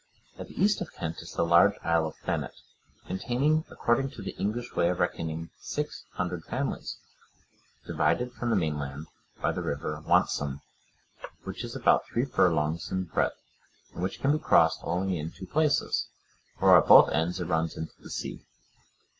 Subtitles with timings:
[0.39, 2.55] On the east of Kent is the large Isle of Thanet,
[3.05, 9.05] containing, according to the English way of reckoning, 600 families,(110) divided from the mainland
[9.43, 10.61] by the river Wantsum,(111)
[11.43, 13.37] which is about three furlongs in breadth,
[13.93, 16.07] and which can be crossed only in two places;
[16.57, 18.43] for at both ends it runs into the sea.